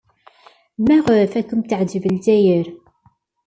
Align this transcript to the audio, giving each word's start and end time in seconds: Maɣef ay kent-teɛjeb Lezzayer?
Maɣef 0.85 1.07
ay 1.35 1.45
kent-teɛjeb 1.49 2.03
Lezzayer? 2.11 2.67